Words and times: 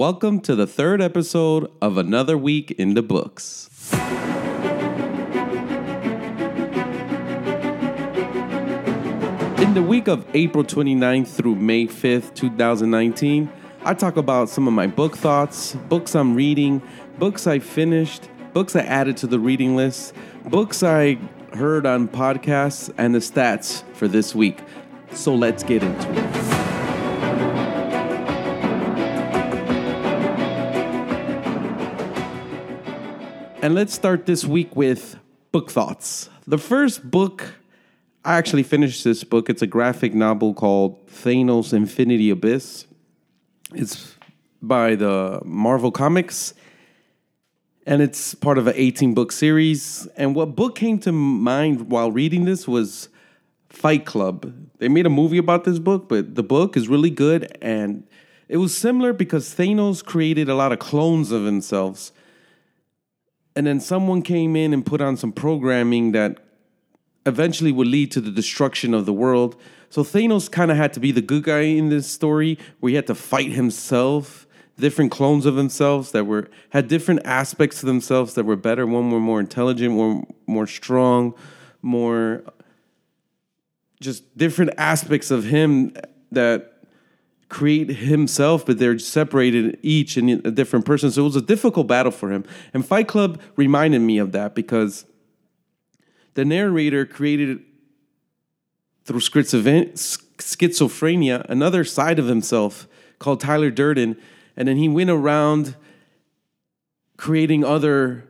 Welcome 0.00 0.40
to 0.48 0.56
the 0.56 0.66
third 0.66 1.02
episode 1.02 1.70
of 1.82 1.98
Another 1.98 2.38
Week 2.38 2.70
in 2.70 2.94
the 2.94 3.02
Books. 3.02 3.68
In 9.60 9.74
the 9.74 9.84
week 9.86 10.08
of 10.08 10.24
April 10.32 10.64
29th 10.64 11.28
through 11.28 11.56
May 11.56 11.86
5th, 11.86 12.34
2019, 12.34 13.52
I 13.82 13.92
talk 13.92 14.16
about 14.16 14.48
some 14.48 14.66
of 14.66 14.72
my 14.72 14.86
book 14.86 15.18
thoughts, 15.18 15.74
books 15.90 16.14
I'm 16.14 16.34
reading, 16.34 16.80
books 17.18 17.46
I 17.46 17.58
finished, 17.58 18.30
books 18.54 18.74
I 18.74 18.80
added 18.80 19.18
to 19.18 19.26
the 19.26 19.38
reading 19.38 19.76
list, 19.76 20.14
books 20.46 20.82
I 20.82 21.18
heard 21.52 21.84
on 21.84 22.08
podcasts, 22.08 22.90
and 22.96 23.14
the 23.14 23.18
stats 23.18 23.82
for 23.92 24.08
this 24.08 24.34
week. 24.34 24.60
So 25.12 25.34
let's 25.34 25.62
get 25.62 25.82
into 25.82 26.24
it. 26.24 26.29
And 33.62 33.74
let's 33.74 33.92
start 33.92 34.24
this 34.24 34.46
week 34.46 34.74
with 34.74 35.18
book 35.52 35.70
thoughts. 35.70 36.30
The 36.46 36.56
first 36.56 37.10
book, 37.10 37.56
I 38.24 38.38
actually 38.38 38.62
finished 38.62 39.04
this 39.04 39.22
book. 39.22 39.50
It's 39.50 39.60
a 39.60 39.66
graphic 39.66 40.14
novel 40.14 40.54
called 40.54 41.06
Thanos 41.08 41.74
Infinity 41.74 42.30
Abyss. 42.30 42.86
It's 43.74 44.14
by 44.62 44.94
the 44.94 45.42
Marvel 45.44 45.92
Comics 45.92 46.54
and 47.84 48.00
it's 48.00 48.34
part 48.34 48.56
of 48.56 48.66
an 48.66 48.72
18 48.76 49.12
book 49.12 49.30
series. 49.30 50.06
And 50.16 50.34
what 50.34 50.56
book 50.56 50.74
came 50.74 50.98
to 51.00 51.12
mind 51.12 51.90
while 51.90 52.10
reading 52.10 52.46
this 52.46 52.66
was 52.66 53.10
Fight 53.68 54.06
Club. 54.06 54.54
They 54.78 54.88
made 54.88 55.04
a 55.04 55.10
movie 55.10 55.38
about 55.38 55.64
this 55.64 55.78
book, 55.78 56.08
but 56.08 56.34
the 56.34 56.42
book 56.42 56.78
is 56.78 56.88
really 56.88 57.10
good 57.10 57.58
and 57.60 58.04
it 58.48 58.56
was 58.56 58.74
similar 58.74 59.12
because 59.12 59.54
Thanos 59.54 60.02
created 60.02 60.48
a 60.48 60.54
lot 60.54 60.72
of 60.72 60.78
clones 60.78 61.30
of 61.30 61.44
himself 61.44 62.10
and 63.56 63.66
then 63.66 63.80
someone 63.80 64.22
came 64.22 64.56
in 64.56 64.72
and 64.72 64.84
put 64.84 65.00
on 65.00 65.16
some 65.16 65.32
programming 65.32 66.12
that 66.12 66.38
eventually 67.26 67.72
would 67.72 67.86
lead 67.86 68.10
to 68.12 68.20
the 68.20 68.30
destruction 68.30 68.94
of 68.94 69.06
the 69.06 69.12
world. 69.12 69.56
So 69.90 70.02
Thanos 70.02 70.50
kind 70.50 70.70
of 70.70 70.76
had 70.76 70.92
to 70.94 71.00
be 71.00 71.12
the 71.12 71.20
good 71.20 71.42
guy 71.42 71.60
in 71.60 71.88
this 71.88 72.10
story, 72.10 72.58
where 72.78 72.90
he 72.90 72.96
had 72.96 73.06
to 73.08 73.14
fight 73.14 73.52
himself, 73.52 74.46
different 74.78 75.12
clones 75.12 75.46
of 75.46 75.56
themselves 75.56 76.12
that 76.12 76.24
were 76.24 76.48
had 76.70 76.88
different 76.88 77.20
aspects 77.24 77.80
to 77.80 77.86
themselves 77.86 78.34
that 78.34 78.44
were 78.44 78.56
better. 78.56 78.86
One 78.86 79.10
were 79.10 79.20
more 79.20 79.40
intelligent, 79.40 79.94
one 79.94 80.26
more 80.46 80.66
strong, 80.66 81.34
more 81.82 82.42
just 84.00 84.36
different 84.38 84.72
aspects 84.78 85.30
of 85.30 85.44
him 85.44 85.94
that 86.32 86.69
create 87.50 87.90
himself, 87.90 88.64
but 88.64 88.78
they're 88.78 88.98
separated 88.98 89.78
each 89.82 90.16
in 90.16 90.40
a 90.44 90.50
different 90.50 90.86
person. 90.86 91.10
So 91.10 91.22
it 91.22 91.24
was 91.24 91.36
a 91.36 91.42
difficult 91.42 91.88
battle 91.88 92.12
for 92.12 92.32
him. 92.32 92.44
And 92.72 92.86
Fight 92.86 93.08
Club 93.08 93.40
reminded 93.56 94.00
me 94.00 94.18
of 94.18 94.32
that 94.32 94.54
because 94.54 95.04
the 96.34 96.44
narrator 96.44 97.04
created 97.04 97.60
through 99.04 99.18
schizophrenia 99.18 101.44
another 101.48 101.84
side 101.84 102.20
of 102.20 102.28
himself 102.28 102.86
called 103.18 103.40
Tyler 103.40 103.70
Durden. 103.70 104.16
And 104.56 104.68
then 104.68 104.76
he 104.76 104.88
went 104.88 105.10
around 105.10 105.74
creating 107.16 107.64
other 107.64 108.28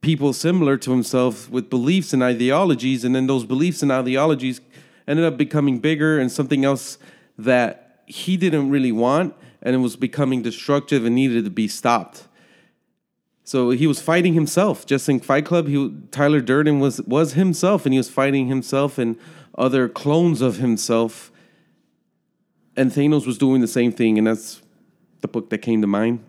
people 0.00 0.32
similar 0.32 0.76
to 0.76 0.90
himself 0.90 1.48
with 1.48 1.70
beliefs 1.70 2.12
and 2.12 2.22
ideologies. 2.22 3.04
And 3.04 3.14
then 3.14 3.28
those 3.28 3.44
beliefs 3.44 3.80
and 3.80 3.92
ideologies 3.92 4.60
ended 5.06 5.24
up 5.24 5.36
becoming 5.36 5.78
bigger 5.78 6.18
and 6.18 6.32
something 6.32 6.64
else 6.64 6.98
that 7.38 7.87
he 8.08 8.36
didn't 8.36 8.70
really 8.70 8.92
want, 8.92 9.34
and 9.62 9.74
it 9.74 9.78
was 9.78 9.96
becoming 9.96 10.42
destructive 10.42 11.04
and 11.04 11.14
needed 11.14 11.44
to 11.44 11.50
be 11.50 11.68
stopped. 11.68 12.26
So 13.44 13.70
he 13.70 13.86
was 13.86 14.00
fighting 14.00 14.34
himself. 14.34 14.84
Just 14.84 15.08
in 15.08 15.20
Fight 15.20 15.46
Club, 15.46 15.68
he 15.68 15.92
Tyler 16.10 16.40
Durden 16.40 16.80
was 16.80 17.00
was 17.02 17.34
himself, 17.34 17.86
and 17.86 17.92
he 17.92 17.98
was 17.98 18.10
fighting 18.10 18.48
himself 18.48 18.98
and 18.98 19.16
other 19.56 19.88
clones 19.88 20.40
of 20.40 20.56
himself. 20.56 21.30
And 22.76 22.90
Thanos 22.90 23.26
was 23.26 23.38
doing 23.38 23.60
the 23.60 23.68
same 23.68 23.90
thing, 23.90 24.18
and 24.18 24.26
that's 24.26 24.62
the 25.20 25.28
book 25.28 25.50
that 25.50 25.58
came 25.58 25.80
to 25.80 25.86
mind. 25.86 26.20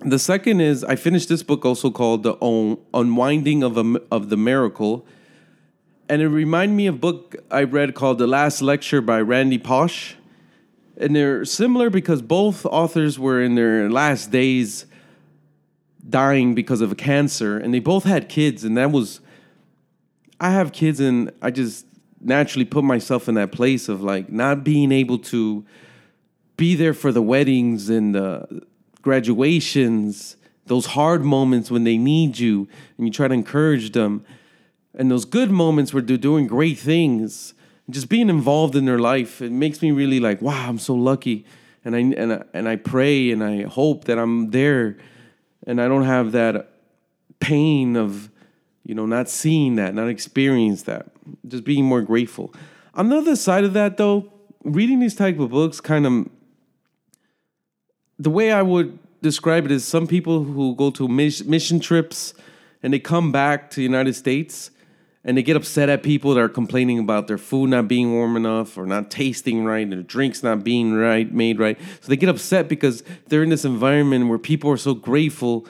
The 0.00 0.18
second 0.18 0.60
is 0.60 0.84
I 0.84 0.96
finished 0.96 1.28
this 1.28 1.42
book 1.42 1.64
also 1.64 1.90
called 1.90 2.22
The 2.22 2.36
Unwinding 2.94 3.62
of 3.62 3.76
a, 3.76 4.00
of 4.10 4.28
the 4.28 4.36
Miracle, 4.36 5.06
and 6.08 6.22
it 6.22 6.28
reminded 6.28 6.74
me 6.74 6.86
of 6.86 6.96
a 6.96 6.98
book 6.98 7.36
I 7.50 7.64
read 7.64 7.94
called 7.94 8.18
The 8.18 8.26
Last 8.26 8.62
Lecture 8.62 9.00
by 9.00 9.20
Randy 9.20 9.58
Pausch 9.58 10.14
and 11.00 11.14
they're 11.14 11.44
similar 11.44 11.90
because 11.90 12.22
both 12.22 12.66
authors 12.66 13.18
were 13.18 13.42
in 13.42 13.54
their 13.54 13.90
last 13.90 14.30
days 14.30 14.86
dying 16.08 16.54
because 16.54 16.80
of 16.80 16.92
a 16.92 16.94
cancer 16.94 17.58
and 17.58 17.72
they 17.72 17.80
both 17.80 18.04
had 18.04 18.28
kids 18.28 18.64
and 18.64 18.76
that 18.76 18.90
was 18.90 19.20
i 20.40 20.50
have 20.50 20.72
kids 20.72 21.00
and 21.00 21.30
i 21.42 21.50
just 21.50 21.86
naturally 22.20 22.64
put 22.64 22.82
myself 22.82 23.28
in 23.28 23.34
that 23.34 23.52
place 23.52 23.88
of 23.88 24.02
like 24.02 24.30
not 24.30 24.64
being 24.64 24.90
able 24.90 25.18
to 25.18 25.64
be 26.56 26.74
there 26.74 26.94
for 26.94 27.12
the 27.12 27.22
weddings 27.22 27.88
and 27.88 28.14
the 28.14 28.62
graduations 29.02 30.36
those 30.68 30.86
hard 30.86 31.24
moments 31.24 31.70
when 31.70 31.84
they 31.84 31.98
need 31.98 32.38
you 32.38 32.68
and 32.96 33.06
you 33.06 33.12
try 33.12 33.26
to 33.26 33.34
encourage 33.34 33.92
them. 33.92 34.24
And 34.94 35.10
those 35.10 35.24
good 35.24 35.50
moments 35.50 35.92
where 35.92 36.02
they're 36.02 36.16
doing 36.16 36.46
great 36.46 36.78
things 36.78 37.54
just 37.90 38.08
being 38.08 38.28
involved 38.28 38.76
in 38.76 38.84
their 38.84 38.98
life 38.98 39.40
it 39.40 39.52
makes 39.52 39.80
me 39.82 39.90
really 39.90 40.20
like 40.20 40.42
wow 40.42 40.68
i'm 40.68 40.78
so 40.78 40.94
lucky. 40.94 41.44
And 41.84 41.94
i 41.96 42.00
and 42.00 42.32
I, 42.32 42.44
and 42.52 42.68
I 42.68 42.76
pray 42.76 43.30
and 43.30 43.42
i 43.42 43.62
hope 43.62 44.04
that 44.04 44.18
i'm 44.18 44.50
there 44.50 44.96
and 45.66 45.80
i 45.80 45.88
don't 45.88 46.04
have 46.04 46.32
that 46.32 46.70
pain 47.40 47.96
of 47.96 48.30
you 48.84 48.94
know 48.94 49.06
not 49.06 49.28
seeing 49.28 49.76
that 49.76 49.94
not 49.94 50.08
experiencing 50.08 50.86
that 50.86 51.06
just 51.46 51.64
being 51.64 51.84
more 51.84 52.02
grateful. 52.02 52.52
On 52.94 53.08
the 53.10 53.16
other 53.16 53.36
side 53.36 53.64
of 53.64 53.72
that 53.74 53.96
though 53.96 54.32
reading 54.64 55.00
these 55.00 55.14
type 55.14 55.38
of 55.38 55.50
books 55.50 55.80
kind 55.80 56.06
of 56.06 56.28
the 58.18 58.30
way 58.30 58.50
i 58.52 58.62
would 58.62 58.98
describe 59.22 59.64
it 59.64 59.72
is 59.72 59.84
some 59.84 60.06
people 60.06 60.44
who 60.44 60.74
go 60.74 60.90
to 60.90 61.08
mission 61.08 61.80
trips 61.80 62.34
and 62.82 62.92
they 62.92 62.98
come 62.98 63.32
back 63.32 63.70
to 63.70 63.76
the 63.76 63.82
united 63.82 64.14
states 64.14 64.70
and 65.28 65.36
they 65.36 65.42
get 65.42 65.56
upset 65.56 65.90
at 65.90 66.02
people 66.02 66.32
that 66.32 66.40
are 66.40 66.48
complaining 66.48 66.98
about 66.98 67.26
their 67.26 67.36
food 67.36 67.68
not 67.68 67.86
being 67.86 68.14
warm 68.14 68.34
enough 68.34 68.78
or 68.78 68.86
not 68.86 69.10
tasting 69.10 69.62
right 69.62 69.88
their 69.90 70.02
drinks 70.02 70.42
not 70.42 70.64
being 70.64 70.94
right 70.94 71.30
made 71.30 71.58
right. 71.58 71.78
So 72.00 72.08
they 72.08 72.16
get 72.16 72.30
upset 72.30 72.66
because 72.66 73.04
they're 73.26 73.42
in 73.42 73.50
this 73.50 73.66
environment 73.66 74.30
where 74.30 74.38
people 74.38 74.70
are 74.70 74.78
so 74.78 74.94
grateful 74.94 75.66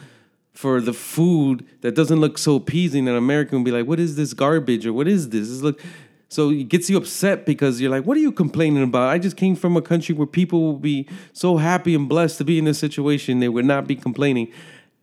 for 0.53 0.81
the 0.81 0.93
food 0.93 1.67
that 1.81 1.97
doesn't 1.97 2.21
look 2.21 2.39
so 2.39 2.55
appeasing 2.55 3.07
that 3.07 3.17
American 3.17 3.59
would 3.59 3.65
be 3.65 3.73
like 3.73 3.85
what 3.85 3.99
is 3.99 4.15
this 4.15 4.33
garbage 4.33 4.87
or 4.87 4.93
what 4.93 5.09
is 5.09 5.31
this, 5.31 5.49
this 5.49 5.61
look 5.61 5.81
so 6.29 6.51
it 6.51 6.69
gets 6.69 6.89
you 6.89 6.97
upset 6.97 7.45
because 7.45 7.81
you're 7.81 7.91
like 7.91 8.05
what 8.05 8.17
are 8.17 8.21
you 8.21 8.31
complaining 8.31 8.85
about? 8.85 9.09
I 9.09 9.19
just 9.19 9.37
came 9.37 9.57
from 9.57 9.77
a 9.77 9.83
country 9.83 10.15
where 10.15 10.29
people 10.29 10.63
will 10.63 10.79
be 10.79 11.09
so 11.33 11.57
happy 11.57 11.97
and 11.97 12.09
blessed 12.09 12.39
to 12.39 12.45
be 12.45 12.61
in 12.61 12.65
this 12.65 12.79
situation 12.79 13.41
they 13.41 13.49
would 13.49 13.65
not 13.65 13.89
be 13.89 13.97
complaining. 13.97 14.53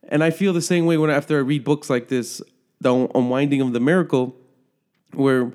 And 0.08 0.24
i 0.24 0.30
feel 0.30 0.54
the 0.54 0.62
same 0.62 0.86
way 0.86 0.96
when 0.96 1.10
after 1.10 1.36
i 1.38 1.42
read 1.42 1.66
books 1.66 1.90
like 1.90 2.08
this 2.08 2.42
the 2.80 3.10
unwinding 3.16 3.62
of 3.62 3.74
the 3.74 3.80
miracle, 3.80 4.36
where 5.16 5.52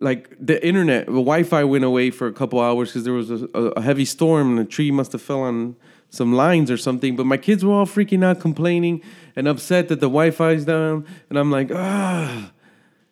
like 0.00 0.34
the 0.40 0.64
internet, 0.66 1.06
the 1.06 1.12
Wi-Fi 1.12 1.64
went 1.64 1.84
away 1.84 2.10
for 2.10 2.26
a 2.26 2.32
couple 2.32 2.60
hours 2.60 2.90
because 2.90 3.04
there 3.04 3.12
was 3.12 3.30
a, 3.30 3.46
a, 3.54 3.80
heavy 3.80 4.04
storm 4.04 4.58
and 4.58 4.66
a 4.66 4.68
tree 4.68 4.90
must 4.90 5.12
have 5.12 5.22
fell 5.22 5.42
on 5.42 5.76
some 6.10 6.32
lines 6.32 6.70
or 6.70 6.76
something. 6.76 7.16
But 7.16 7.26
my 7.26 7.36
kids 7.36 7.64
were 7.64 7.72
all 7.72 7.86
freaking 7.86 8.24
out, 8.24 8.40
complaining 8.40 9.02
and 9.36 9.46
upset 9.46 9.88
that 9.88 10.00
the 10.00 10.08
Wi-Fi's 10.08 10.64
down, 10.64 11.06
and 11.28 11.38
I'm 11.38 11.50
like, 11.50 11.70
ah. 11.72 12.50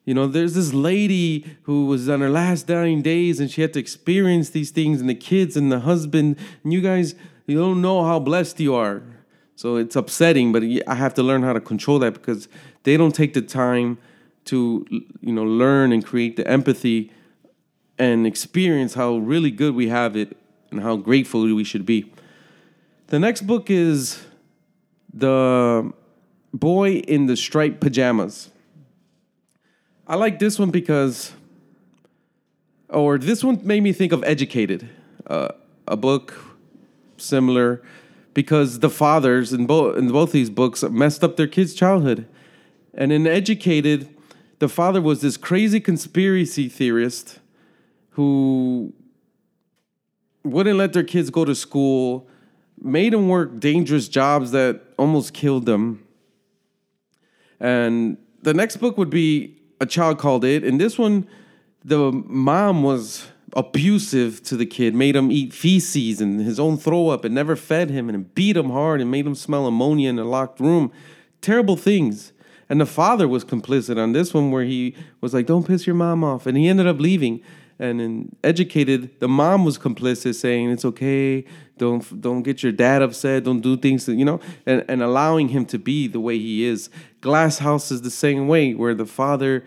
You 0.05 0.15
know, 0.15 0.27
there's 0.27 0.55
this 0.55 0.75
lady 0.75 1.47
who 1.63 1.87
was 1.87 2.09
on 2.09 2.21
her 2.23 2.31
last 2.31 2.67
dying 2.67 3.03
days 3.03 3.39
and 3.39 3.49
she 3.49 3.63
had 3.63 3.73
to 3.75 3.79
experience 3.79 4.51
these 4.51 4.73
things, 4.73 5.01
and 5.01 5.09
the 5.09 5.15
kids 5.15 5.57
and 5.57 5.71
the 5.71 5.81
husband, 5.81 6.37
and 6.65 6.73
you 6.73 6.81
guys, 6.81 7.15
you 7.47 7.57
don't 7.57 7.81
know 7.81 8.05
how 8.05 8.19
blessed 8.19 8.59
you 8.59 8.75
are. 8.75 9.03
So 9.55 9.77
it's 9.77 9.95
upsetting, 9.95 10.51
but 10.51 10.65
I 10.89 10.97
have 10.97 11.15
to 11.15 11.23
learn 11.23 11.45
how 11.45 11.53
to 11.53 11.61
control 11.61 12.01
that 12.01 12.15
because 12.15 12.49
they 12.83 12.97
don't 12.97 13.15
take 13.15 13.33
the 13.33 13.43
time 13.43 13.99
to 14.47 14.87
you 15.21 15.33
know 15.33 15.45
learn 15.45 15.93
and 15.93 16.05
create 16.05 16.37
the 16.37 16.47
empathy 16.47 17.11
and 17.99 18.27
experience 18.27 18.95
how 18.95 19.17
really 19.17 19.51
good 19.51 19.75
we 19.75 19.89
have 19.89 20.17
it 20.17 20.37
and 20.71 20.81
how 20.81 20.97
grateful 20.97 21.43
we 21.43 21.65
should 21.65 21.87
be. 21.87 22.13
The 23.09 23.19
next 23.19 23.43
book 23.43 23.71
is 23.71 24.25
The 25.13 25.93
Boy 26.53 26.95
in 26.97 27.27
the 27.27 27.37
Striped 27.37 27.81
Pajamas. 27.81 28.51
I 30.07 30.17
like 30.17 30.39
this 30.39 30.59
one 30.59 30.71
because, 30.71 31.33
or 32.89 33.19
this 33.19 33.45
one 33.45 33.61
made 33.63 33.83
me 33.83 33.93
think 33.93 34.13
of 34.13 34.25
Educated, 34.25 34.89
uh, 35.27 35.49
a 35.87 35.97
book 35.97 36.35
similar 37.17 37.83
because 38.35 38.81
the 38.81 38.91
fathers 38.91 39.53
in 39.53 39.67
both 39.67 39.97
in 39.97 40.09
both 40.09 40.33
these 40.33 40.51
books 40.51 40.83
messed 40.83 41.23
up 41.23 41.37
their 41.37 41.47
kids' 41.47 41.75
childhood. 41.75 42.27
And 42.95 43.13
in 43.13 43.27
Educated, 43.27 44.09
the 44.63 44.69
father 44.69 45.03
was 45.03 45.21
this 45.21 45.37
crazy 45.37 45.81
conspiracy 45.81 46.69
theorist 46.69 47.41
who 48.11 48.93
wouldn't 50.45 50.79
let 50.79 50.93
their 50.93 51.03
kids 51.03 51.31
go 51.31 51.45
to 51.45 51.53
school, 51.53 52.29
made 52.81 53.13
them 53.13 53.27
work 53.27 53.59
dangerous 53.59 54.07
jobs 54.07 54.53
that 54.53 54.81
almost 54.97 55.35
killed 55.35 55.67
them. 55.67 56.07
And 57.59 58.19
the 58.43 58.55
next 58.55 58.77
book 58.77 58.97
would 58.97 59.11
be 59.11 59.61
A 59.81 59.87
Child 59.87 60.19
Called 60.19 60.45
It. 60.45 60.63
And 60.63 60.81
this 60.81 60.97
one, 60.97 61.27
the 61.85 62.13
mom 62.13 62.85
was 62.85 63.27
abusive 63.55 64.45
to 64.45 64.57
the 64.57 64.65
kid, 64.65 64.95
made 64.95 65.17
him 65.17 65.33
eat 65.33 65.53
feces 65.53 66.21
and 66.21 66.41
his 66.41 66.61
own 66.61 66.79
throw 66.79 67.09
up 67.09 67.25
and 67.25 67.35
never 67.35 67.57
fed 67.57 67.91
him 67.91 68.09
and 68.09 68.33
beat 68.37 68.57
him 68.57 68.71
hard 68.71 69.01
and 69.01 69.11
made 69.11 69.27
him 69.27 69.35
smell 69.35 69.67
ammonia 69.67 70.09
in 70.09 70.21
a 70.21 70.25
locked 70.25 70.61
room. 70.61 70.93
Terrible 71.41 71.77
things. 71.77 72.33
And 72.73 72.81
the 72.81 72.87
father 72.87 73.29
was 73.29 73.45
complicit 73.45 73.99
on 73.99 74.13
this 74.13 74.33
one 74.33 74.51
where 74.51 74.65
he 74.65 74.97
was 75.21 75.35
like, 75.35 75.45
Don't 75.45 75.67
piss 75.67 75.87
your 75.87 75.95
mom 75.95 76.25
off. 76.25 76.47
And 76.47 76.57
he 76.57 76.69
ended 76.69 76.87
up 76.87 76.99
leaving 76.99 77.43
and 77.79 78.01
then 78.01 78.35
educated. 78.43 79.11
The 79.21 79.29
mom 79.29 79.67
was 79.67 79.77
complicit, 79.77 80.37
saying 80.37 80.71
it's 80.71 80.87
okay. 80.87 81.45
Don't 81.77 82.23
don't 82.23 82.43
get 82.43 82.63
your 82.63 82.73
dad 82.73 83.03
upset. 83.03 83.45
Don't 83.45 83.61
do 83.61 83.77
things 83.77 84.07
that 84.07 84.15
you 84.15 84.25
know, 84.25 84.41
and 84.65 84.87
and 84.89 85.03
allowing 85.03 85.49
him 85.49 85.67
to 85.67 85.79
be 85.79 86.09
the 86.09 86.19
way 86.19 86.39
he 86.39 86.65
is. 86.65 86.89
Glass 87.21 87.59
House 87.59 87.91
is 87.91 88.01
the 88.01 88.11
same 88.11 88.49
way, 88.49 88.73
where 88.73 88.95
the 88.95 89.05
father 89.05 89.67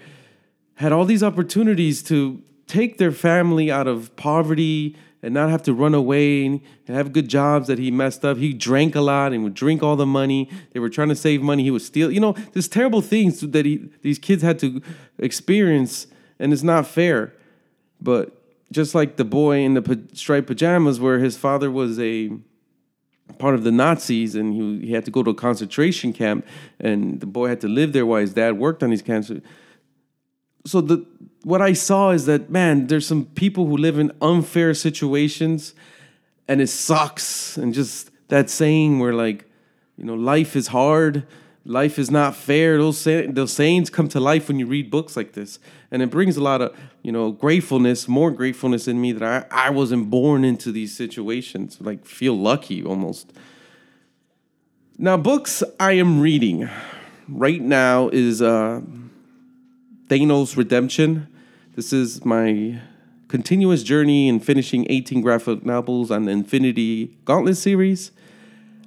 had 0.73 0.91
all 0.91 1.05
these 1.05 1.21
opportunities 1.21 2.01
to 2.03 2.41
take 2.65 2.97
their 2.97 3.11
family 3.11 3.69
out 3.69 3.85
of 3.87 4.15
poverty 4.15 4.95
and 5.25 5.33
not 5.33 5.49
have 5.49 5.63
to 5.63 5.73
run 5.73 5.95
away 5.95 6.45
and 6.45 6.61
have 6.87 7.11
good 7.11 7.27
jobs 7.27 7.65
that 7.65 7.79
he 7.79 7.89
messed 7.89 8.23
up. 8.23 8.37
He 8.37 8.53
drank 8.53 8.93
a 8.93 9.01
lot 9.01 9.33
and 9.33 9.43
would 9.43 9.55
drink 9.55 9.81
all 9.81 9.95
the 9.95 10.05
money. 10.05 10.51
They 10.71 10.79
were 10.79 10.87
trying 10.87 11.09
to 11.09 11.15
save 11.15 11.41
money. 11.41 11.63
He 11.63 11.71
would 11.71 11.81
steal. 11.81 12.11
You 12.11 12.19
know, 12.19 12.33
there's 12.53 12.67
terrible 12.67 13.01
things 13.01 13.41
that 13.41 13.65
he, 13.65 13.89
these 14.03 14.19
kids 14.19 14.43
had 14.43 14.59
to 14.59 14.83
experience, 15.17 16.05
and 16.37 16.53
it's 16.53 16.61
not 16.61 16.85
fair. 16.85 17.33
But 17.99 18.39
just 18.71 18.93
like 18.93 19.15
the 19.15 19.25
boy 19.25 19.61
in 19.61 19.73
the 19.73 20.03
striped 20.13 20.45
pajamas, 20.45 20.99
where 20.99 21.17
his 21.17 21.35
father 21.35 21.71
was 21.71 21.99
a 21.99 22.29
part 23.39 23.55
of 23.55 23.63
the 23.63 23.71
Nazis 23.71 24.35
and 24.35 24.53
he, 24.53 24.85
he 24.85 24.93
had 24.93 25.05
to 25.05 25.11
go 25.11 25.23
to 25.23 25.31
a 25.31 25.35
concentration 25.35 26.13
camp, 26.13 26.45
and 26.79 27.19
the 27.19 27.25
boy 27.25 27.47
had 27.47 27.61
to 27.61 27.67
live 27.67 27.93
there 27.93 28.05
while 28.05 28.21
his 28.21 28.35
dad 28.35 28.59
worked 28.59 28.83
on 28.83 28.91
these 28.91 29.01
cancer. 29.01 29.41
So 30.65 30.81
the 30.81 31.05
what 31.43 31.61
I 31.61 31.73
saw 31.73 32.11
is 32.11 32.25
that 32.25 32.49
man, 32.49 32.87
there's 32.87 33.05
some 33.05 33.25
people 33.25 33.67
who 33.67 33.77
live 33.77 33.99
in 33.99 34.11
unfair 34.21 34.73
situations, 34.73 35.73
and 36.47 36.61
it 36.61 36.67
sucks. 36.67 37.57
And 37.57 37.73
just 37.73 38.09
that 38.29 38.49
saying 38.49 38.99
where 38.99 39.13
like, 39.13 39.45
you 39.97 40.05
know, 40.05 40.15
life 40.15 40.55
is 40.55 40.67
hard 40.67 41.25
life 41.65 41.97
is 41.97 42.11
not 42.11 42.35
fair. 42.35 42.77
Those 42.77 42.97
say, 42.97 43.25
those 43.27 43.51
sayings 43.51 43.89
come 43.89 44.07
to 44.09 44.19
life 44.19 44.47
when 44.47 44.59
you 44.59 44.67
read 44.67 44.91
books 44.91 45.17
like 45.17 45.33
this, 45.33 45.59
and 45.91 46.01
it 46.01 46.09
brings 46.09 46.37
a 46.37 46.43
lot 46.43 46.61
of 46.61 46.77
you 47.01 47.11
know 47.11 47.31
gratefulness, 47.31 48.07
more 48.07 48.31
gratefulness 48.31 48.87
in 48.87 49.01
me 49.01 49.11
that 49.11 49.47
I 49.51 49.67
I 49.67 49.69
wasn't 49.71 50.09
born 50.09 50.45
into 50.45 50.71
these 50.71 50.95
situations. 50.95 51.77
Like 51.81 52.05
feel 52.05 52.37
lucky 52.37 52.83
almost. 52.83 53.33
Now, 54.97 55.17
books 55.17 55.61
I 55.79 55.93
am 55.93 56.21
reading 56.21 56.69
right 57.27 57.61
now 57.61 58.09
is 58.09 58.41
uh, 58.41 58.81
Thanos 60.07 60.55
Redemption. 60.55 61.27
This 61.75 61.91
is 61.91 62.23
my 62.23 62.79
continuous 63.27 63.81
journey 63.81 64.27
in 64.27 64.39
finishing 64.39 64.85
18 64.87 65.19
graphic 65.21 65.65
novels 65.65 66.11
on 66.11 66.25
the 66.25 66.31
Infinity 66.31 67.17
Gauntlet 67.25 67.57
series. 67.57 68.11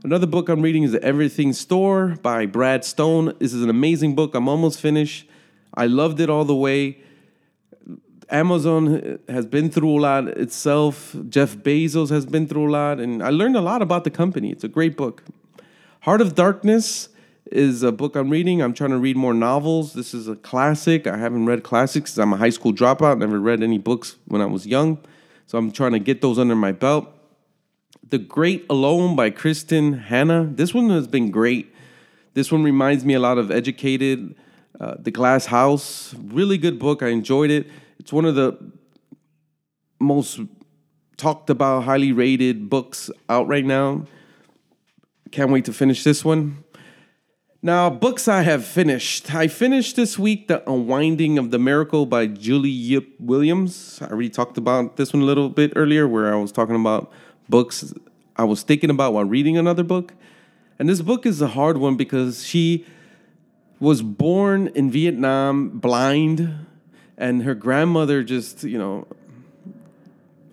Another 0.04 0.28
book 0.28 0.48
I'm 0.48 0.62
reading 0.62 0.84
is 0.84 0.92
The 0.92 1.02
Everything 1.02 1.52
Store 1.52 2.16
by 2.22 2.46
Brad 2.46 2.84
Stone. 2.84 3.34
This 3.40 3.52
is 3.52 3.64
an 3.64 3.68
amazing 3.68 4.14
book. 4.14 4.36
I'm 4.36 4.48
almost 4.48 4.80
finished. 4.80 5.26
I 5.74 5.86
loved 5.86 6.20
it 6.20 6.30
all 6.30 6.44
the 6.44 6.54
way. 6.54 6.98
Amazon 8.30 9.18
has 9.28 9.44
been 9.44 9.70
through 9.70 9.98
a 9.98 10.00
lot 10.00 10.28
itself. 10.28 11.16
Jeff 11.28 11.56
Bezos 11.56 12.10
has 12.10 12.26
been 12.26 12.46
through 12.46 12.68
a 12.68 12.70
lot, 12.70 13.00
and 13.00 13.24
I 13.24 13.30
learned 13.30 13.56
a 13.56 13.60
lot 13.60 13.82
about 13.82 14.04
the 14.04 14.10
company. 14.10 14.52
It's 14.52 14.62
a 14.62 14.68
great 14.68 14.96
book. 14.96 15.24
Heart 16.02 16.20
of 16.20 16.36
Darkness 16.36 17.08
is 17.50 17.82
a 17.82 17.92
book 17.92 18.16
I'm 18.16 18.30
reading. 18.30 18.62
I'm 18.62 18.74
trying 18.74 18.90
to 18.90 18.98
read 18.98 19.16
more 19.16 19.34
novels. 19.34 19.94
This 19.94 20.14
is 20.14 20.28
a 20.28 20.36
classic. 20.36 21.06
I 21.06 21.16
haven't 21.16 21.46
read 21.46 21.62
classics. 21.62 22.16
I'm 22.18 22.32
a 22.32 22.36
high 22.36 22.50
school 22.50 22.72
dropout. 22.72 23.18
Never 23.18 23.40
read 23.40 23.62
any 23.62 23.78
books 23.78 24.16
when 24.26 24.40
I 24.40 24.46
was 24.46 24.66
young, 24.66 24.98
so 25.46 25.58
I'm 25.58 25.72
trying 25.72 25.92
to 25.92 25.98
get 25.98 26.20
those 26.20 26.38
under 26.38 26.54
my 26.54 26.72
belt. 26.72 27.08
The 28.08 28.18
Great 28.18 28.64
Alone 28.70 29.16
by 29.16 29.30
Kristin 29.30 30.04
Hannah. 30.04 30.44
This 30.44 30.72
one 30.72 30.90
has 30.90 31.06
been 31.06 31.30
great. 31.30 31.74
This 32.34 32.52
one 32.52 32.62
reminds 32.62 33.04
me 33.04 33.14
a 33.14 33.20
lot 33.20 33.38
of 33.38 33.50
Educated, 33.50 34.34
uh, 34.80 34.94
The 34.98 35.10
Glass 35.10 35.46
House. 35.46 36.14
Really 36.14 36.56
good 36.56 36.78
book. 36.78 37.02
I 37.02 37.08
enjoyed 37.08 37.50
it. 37.50 37.68
It's 37.98 38.12
one 38.12 38.24
of 38.24 38.34
the 38.34 38.56
most 40.00 40.40
talked 41.16 41.50
about, 41.50 41.84
highly 41.84 42.12
rated 42.12 42.70
books 42.70 43.10
out 43.28 43.48
right 43.48 43.64
now. 43.64 44.06
Can't 45.30 45.50
wait 45.50 45.64
to 45.66 45.72
finish 45.72 46.04
this 46.04 46.24
one. 46.24 46.64
Now, 47.60 47.90
books 47.90 48.28
I 48.28 48.42
have 48.42 48.64
finished. 48.64 49.34
I 49.34 49.48
finished 49.48 49.96
this 49.96 50.16
week 50.16 50.46
The 50.46 50.62
Unwinding 50.70 51.38
of 51.38 51.50
the 51.50 51.58
Miracle 51.58 52.06
by 52.06 52.28
Julie 52.28 52.70
Yip 52.70 53.08
Williams. 53.18 53.98
I 54.00 54.06
already 54.06 54.30
talked 54.30 54.58
about 54.58 54.96
this 54.96 55.12
one 55.12 55.22
a 55.22 55.24
little 55.24 55.48
bit 55.48 55.72
earlier, 55.74 56.06
where 56.06 56.32
I 56.32 56.36
was 56.36 56.52
talking 56.52 56.76
about 56.76 57.10
books 57.48 57.92
I 58.36 58.44
was 58.44 58.62
thinking 58.62 58.90
about 58.90 59.12
while 59.12 59.24
reading 59.24 59.56
another 59.56 59.82
book. 59.82 60.14
And 60.78 60.88
this 60.88 61.02
book 61.02 61.26
is 61.26 61.42
a 61.42 61.48
hard 61.48 61.78
one 61.78 61.96
because 61.96 62.46
she 62.46 62.86
was 63.80 64.02
born 64.02 64.68
in 64.76 64.88
Vietnam 64.88 65.80
blind, 65.80 66.64
and 67.16 67.42
her 67.42 67.56
grandmother 67.56 68.22
just, 68.22 68.62
you 68.62 68.78
know, 68.78 69.08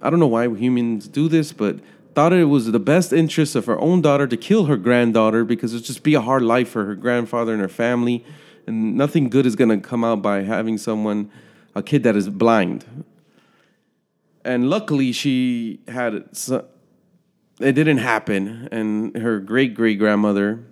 I 0.01 0.09
don't 0.09 0.19
know 0.19 0.25
why 0.25 0.47
humans 0.47 1.07
do 1.07 1.27
this, 1.27 1.53
but 1.53 1.77
thought 2.15 2.31
it 2.31 2.45
was 2.45 2.71
the 2.71 2.79
best 2.79 3.11
interest 3.11 3.55
of 3.55 3.65
her 3.65 3.77
own 3.79 4.01
daughter 4.01 4.25
to 4.25 4.37
kill 4.37 4.65
her 4.65 4.77
granddaughter 4.77 5.43
because 5.43 5.73
it'd 5.73 5.85
just 5.85 6.01
be 6.01 6.13
a 6.15 6.21
hard 6.21 6.41
life 6.41 6.69
for 6.69 6.85
her 6.85 6.95
grandfather 6.95 7.51
and 7.51 7.61
her 7.61 7.67
family. 7.67 8.25
And 8.65 8.95
nothing 8.95 9.29
good 9.29 9.45
is 9.45 9.55
going 9.57 9.69
to 9.69 9.77
come 9.77 10.03
out 10.03 10.21
by 10.21 10.41
having 10.41 10.77
someone, 10.77 11.29
a 11.75 11.83
kid 11.83 12.03
that 12.03 12.15
is 12.15 12.29
blind. 12.29 13.05
And 14.45 14.69
luckily, 14.69 15.11
she 15.11 15.81
had 15.89 16.13
it 16.13 16.61
didn't 17.59 17.97
happen. 17.97 18.69
And 18.71 19.15
her 19.17 19.39
great 19.39 19.75
great 19.75 19.99
grandmother, 19.99 20.63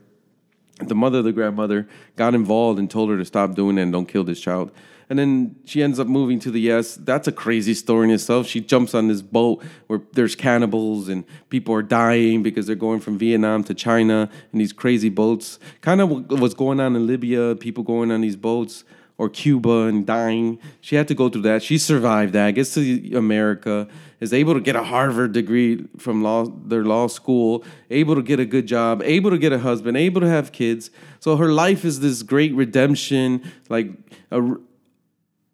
the 0.80 0.96
mother 0.96 1.20
of 1.20 1.26
the 1.26 1.34
grandmother, 1.34 1.88
got 2.16 2.34
involved 2.34 2.80
and 2.80 2.90
told 2.90 3.10
her 3.10 3.18
to 3.18 3.26
stop 3.26 3.54
doing 3.54 3.78
it 3.78 3.82
and 3.82 3.92
don't 3.92 4.08
kill 4.08 4.24
this 4.24 4.40
child. 4.40 4.72
And 5.10 5.20
then 5.20 5.56
she 5.66 5.84
ends 5.84 6.00
up 6.00 6.08
moving 6.08 6.40
to 6.40 6.52
the 6.52 6.72
US. 6.72 6.96
That's 6.96 7.28
a 7.28 7.32
crazy 7.32 7.74
story 7.74 8.08
in 8.08 8.14
itself. 8.14 8.48
She 8.48 8.62
jumps 8.62 8.94
on 8.94 9.08
this 9.08 9.22
boat 9.22 9.64
where 9.88 10.02
there's 10.14 10.36
cannibals 10.36 11.10
and 11.10 11.26
people 11.50 11.74
are 11.76 11.84
dying 11.84 12.44
because 12.44 12.68
they're 12.68 12.76
going 12.76 13.00
from 13.00 13.18
Vietnam 13.18 13.64
to 13.66 13.74
China 13.74 14.30
in 14.52 14.60
these 14.60 14.74
crazy 14.74 15.10
boats. 15.10 15.60
Kind 15.82 16.02
of 16.02 16.10
what's 16.32 16.54
going 16.54 16.80
on 16.80 16.96
in 16.96 17.08
Libya, 17.08 17.56
people 17.56 17.84
going 17.84 18.12
on 18.12 18.22
these 18.22 18.36
boats 18.36 18.84
or 19.18 19.30
Cuba 19.30 19.84
and 19.84 20.06
dying. 20.06 20.60
She 20.82 20.96
had 20.96 21.08
to 21.08 21.16
go 21.16 21.30
through 21.30 21.44
that. 21.44 21.64
She 21.64 21.78
survived 21.78 22.34
that, 22.34 22.52
gets 22.52 22.74
to 22.74 23.16
America, 23.16 23.88
is 24.20 24.34
able 24.34 24.54
to 24.54 24.60
get 24.60 24.76
a 24.76 24.84
Harvard 24.84 25.34
degree 25.34 25.86
from 25.98 26.24
law 26.24 26.46
their 26.46 26.84
law 26.84 27.08
school, 27.08 27.64
able 27.90 28.16
to 28.16 28.22
get 28.22 28.40
a 28.40 28.46
good 28.46 28.68
job, 28.68 29.02
able 29.04 29.30
to 29.30 29.38
get 29.38 29.54
a 29.54 29.60
husband, 29.60 29.98
able 29.98 30.22
to 30.22 30.30
have 30.30 30.52
kids. 30.52 30.90
So 31.20 31.38
her 31.38 31.50
life 31.50 31.86
is 31.86 32.00
this 32.00 32.24
great 32.24 32.54
redemption, 32.54 33.52
like 33.70 33.92
a, 34.32 34.56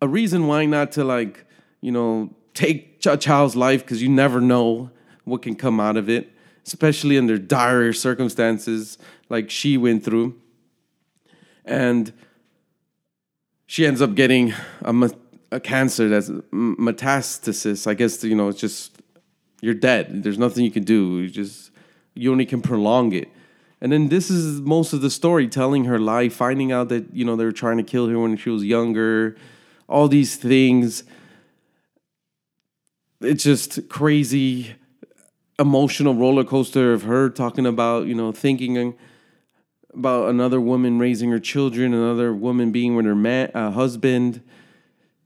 a 0.01 0.07
reason 0.07 0.47
why 0.47 0.65
not 0.65 0.91
to 0.93 1.03
like, 1.03 1.45
you 1.81 1.91
know, 1.91 2.33
take 2.53 3.05
a 3.05 3.17
child's 3.17 3.55
life 3.55 3.83
because 3.83 4.01
you 4.01 4.09
never 4.09 4.41
know 4.41 4.91
what 5.23 5.41
can 5.41 5.55
come 5.55 5.79
out 5.79 5.97
of 5.97 6.09
it, 6.09 6.31
especially 6.65 7.17
under 7.17 7.37
dire 7.37 7.93
circumstances 7.93 8.97
like 9.29 9.49
she 9.49 9.77
went 9.77 10.03
through. 10.03 10.35
And 11.65 12.11
she 13.67 13.85
ends 13.85 14.01
up 14.01 14.15
getting 14.15 14.53
a, 14.81 15.11
a 15.51 15.59
cancer 15.59 16.09
that's 16.09 16.29
metastasis. 16.29 17.85
I 17.85 17.93
guess 17.93 18.23
you 18.23 18.35
know 18.35 18.49
it's 18.49 18.59
just 18.59 18.99
you're 19.61 19.75
dead. 19.75 20.23
There's 20.23 20.39
nothing 20.39 20.63
you 20.63 20.71
can 20.71 20.83
do. 20.83 21.19
You 21.19 21.29
just 21.29 21.71
you 22.15 22.31
only 22.31 22.45
can 22.45 22.61
prolong 22.61 23.13
it. 23.13 23.29
And 23.81 23.91
then 23.91 24.09
this 24.09 24.29
is 24.29 24.59
most 24.59 24.91
of 24.91 25.01
the 25.01 25.09
story, 25.09 25.47
telling 25.47 25.85
her 25.85 25.99
life, 25.99 26.33
finding 26.33 26.71
out 26.71 26.89
that 26.89 27.13
you 27.13 27.23
know 27.23 27.35
they 27.35 27.45
were 27.45 27.51
trying 27.51 27.77
to 27.77 27.83
kill 27.83 28.07
her 28.07 28.19
when 28.19 28.35
she 28.37 28.49
was 28.49 28.65
younger, 28.65 29.37
all 29.89 30.08
these 30.08 30.36
things. 30.36 31.03
It's 33.19 33.43
just 33.43 33.89
crazy 33.89 34.75
emotional 35.58 36.15
roller 36.15 36.46
coaster 36.46 36.93
of 36.93 37.03
her 37.03 37.29
talking 37.29 37.65
about 37.65 38.08
you 38.08 38.15
know 38.15 38.31
thinking 38.31 38.96
about 39.93 40.29
another 40.29 40.62
woman 40.62 41.00
raising 41.00 41.31
her 41.31 41.39
children, 41.39 41.93
another 41.93 42.34
woman 42.34 42.72
being 42.72 42.96
with 42.96 43.05
her 43.05 43.15
man, 43.15 43.51
uh, 43.53 43.72
husband, 43.72 44.41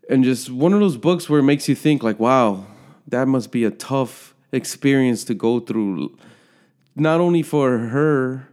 and 0.10 0.24
just 0.24 0.50
one 0.50 0.74
of 0.74 0.80
those 0.80 0.98
books 0.98 1.30
where 1.30 1.42
it 1.42 1.44
makes 1.44 1.68
you 1.68 1.76
think 1.76 2.02
like, 2.02 2.18
wow, 2.18 2.66
that 3.08 3.28
must 3.28 3.52
be 3.52 3.66
a 3.66 3.72
tough 3.72 4.34
experience 4.54 5.26
to 5.26 5.34
go 5.34 5.60
through, 5.60 6.18
not 6.96 7.20
only 7.20 7.44
for 7.44 7.78
her, 7.78 8.48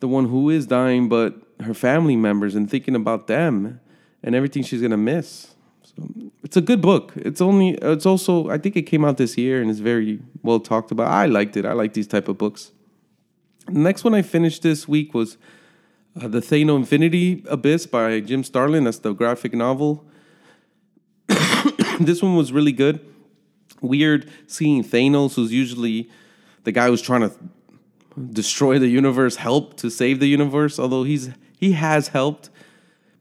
the 0.00 0.08
one 0.08 0.28
who 0.28 0.50
is 0.50 0.66
dying, 0.66 1.08
but 1.08 1.34
her 1.60 1.74
family 1.74 2.14
members 2.14 2.54
and 2.54 2.70
thinking 2.70 2.94
about 2.94 3.26
them 3.26 3.80
and 4.22 4.34
everything 4.34 4.62
she's 4.62 4.82
gonna 4.82 4.96
miss. 4.96 5.54
So 5.82 6.08
it's 6.42 6.56
a 6.56 6.60
good 6.60 6.80
book. 6.80 7.12
It's 7.16 7.40
only 7.40 7.70
it's 7.70 8.06
also 8.06 8.48
I 8.48 8.58
think 8.58 8.76
it 8.76 8.82
came 8.82 9.04
out 9.04 9.16
this 9.16 9.36
year 9.36 9.60
and 9.60 9.70
it's 9.70 9.80
very 9.80 10.20
well 10.42 10.60
talked 10.60 10.90
about. 10.90 11.08
I 11.08 11.26
liked 11.26 11.56
it. 11.56 11.64
I 11.64 11.72
like 11.72 11.94
these 11.94 12.06
type 12.06 12.28
of 12.28 12.38
books. 12.38 12.72
next 13.68 14.04
one 14.04 14.14
I 14.14 14.22
finished 14.22 14.62
this 14.62 14.88
week 14.88 15.14
was 15.14 15.36
uh, 16.20 16.28
The 16.28 16.40
Thano 16.40 16.76
Infinity 16.76 17.44
Abyss 17.48 17.86
by 17.86 18.20
Jim 18.20 18.44
Starlin. 18.44 18.84
That's 18.84 18.98
the 18.98 19.12
graphic 19.12 19.54
novel. 19.54 20.04
this 22.00 22.22
one 22.22 22.36
was 22.36 22.52
really 22.52 22.72
good. 22.72 23.00
Weird 23.80 24.30
seeing 24.46 24.84
Thanos, 24.84 25.34
who's 25.34 25.52
usually 25.52 26.08
the 26.64 26.72
guy 26.72 26.86
who's 26.86 27.02
trying 27.02 27.22
to 27.22 27.32
destroy 28.32 28.78
the 28.78 28.88
universe, 28.88 29.36
help 29.36 29.76
to 29.78 29.90
save 29.90 30.20
the 30.20 30.28
universe, 30.28 30.78
although 30.78 31.02
he's 31.02 31.30
he 31.58 31.72
has 31.72 32.08
helped. 32.08 32.50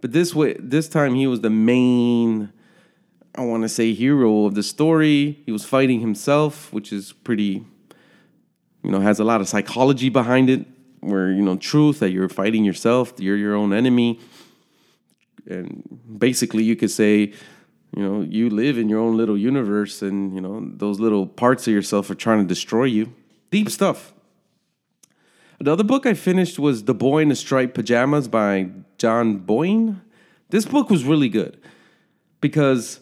But 0.02 0.12
this 0.12 0.36
way 0.36 0.56
this 0.60 0.90
time 0.90 1.16
he 1.16 1.28
was 1.28 1.42
the 1.42 1.50
main 1.50 2.52
I 3.34 3.46
want 3.46 3.64
to 3.64 3.70
say 3.70 3.94
hero 3.94 4.46
of 4.46 4.56
the 4.56 4.64
story. 4.64 5.40
He 5.46 5.54
was 5.54 5.64
fighting 5.64 6.02
himself, 6.02 6.74
which 6.74 6.92
is 6.92 7.14
pretty 7.14 7.66
you 8.84 8.92
know, 8.92 9.00
has 9.00 9.20
a 9.20 9.24
lot 9.24 9.42
of 9.42 9.48
psychology 9.48 10.10
behind 10.10 10.50
it, 10.50 10.66
where, 11.02 11.32
you 11.32 11.42
know, 11.42 11.56
truth 11.58 12.00
that 12.00 12.12
you're 12.12 12.30
fighting 12.30 12.64
yourself, 12.64 13.14
you're 13.18 13.38
your 13.38 13.56
own 13.56 13.74
enemy. 13.74 14.20
And 15.48 15.84
basically 16.18 16.64
you 16.64 16.76
could 16.76 16.92
say, 16.92 17.34
you 17.96 18.04
know, 18.04 18.22
you 18.22 18.50
live 18.50 18.78
in 18.78 18.88
your 18.90 19.00
own 19.00 19.18
little 19.18 19.38
universe 19.38 20.02
and, 20.02 20.34
you 20.34 20.42
know, 20.42 20.62
those 20.64 21.00
little 21.00 21.26
parts 21.26 21.68
of 21.68 21.74
yourself 21.74 22.10
are 22.10 22.16
trying 22.16 22.40
to 22.40 22.46
destroy 22.46 22.86
you. 22.86 23.14
Deep 23.50 23.70
stuff. 23.70 24.14
The 25.62 25.72
other 25.72 25.84
book 25.84 26.08
I 26.08 26.16
finished 26.16 26.58
was 26.58 26.86
The 26.86 26.96
Boy 26.96 27.22
in 27.22 27.30
the 27.30 27.36
Striped 27.36 27.76
Pajamas 27.76 28.28
by 28.28 28.72
John 28.98 29.38
Boyne. 29.38 30.02
This 30.50 30.66
book 30.66 30.90
was 30.90 31.04
really 31.04 31.30
good 31.30 31.62
because 32.42 33.00